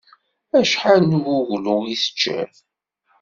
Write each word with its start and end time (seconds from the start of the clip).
Acḥal 0.59 1.01
n 1.09 1.17
uguglu 1.19 1.77
i 1.93 1.95
teččiḍ? 2.01 2.51